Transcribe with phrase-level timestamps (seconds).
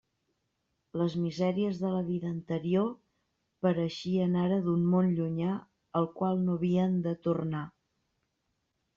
[0.99, 2.87] Les misèries de la vida anterior
[3.65, 5.57] pareixien ara d'un món llunyà
[6.01, 7.63] al qual no havien de tornar.